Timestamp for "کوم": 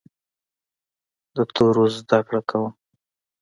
2.49-2.71